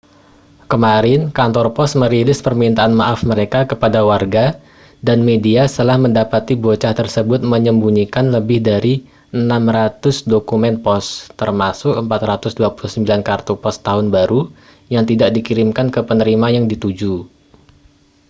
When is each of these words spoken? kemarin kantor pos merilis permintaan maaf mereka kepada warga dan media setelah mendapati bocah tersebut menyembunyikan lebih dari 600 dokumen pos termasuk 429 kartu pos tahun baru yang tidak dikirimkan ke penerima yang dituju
kemarin 0.71 1.21
kantor 1.37 1.67
pos 1.77 1.91
merilis 2.01 2.39
permintaan 2.47 2.89
maaf 2.99 3.19
mereka 3.31 3.59
kepada 3.71 3.99
warga 4.09 4.45
dan 5.07 5.19
media 5.29 5.61
setelah 5.71 5.97
mendapati 6.05 6.53
bocah 6.63 6.89
tersebut 6.99 7.39
menyembunyikan 7.53 8.25
lebih 8.35 8.59
dari 8.69 8.93
600 9.29 10.25
dokumen 10.33 10.75
pos 10.85 11.05
termasuk 11.41 11.93
429 12.01 13.21
kartu 13.29 13.53
pos 13.63 13.77
tahun 13.87 14.05
baru 14.15 14.41
yang 14.93 15.05
tidak 15.09 15.29
dikirimkan 15.37 15.87
ke 15.95 15.99
penerima 16.09 16.47
yang 16.55 16.65
dituju 16.71 17.13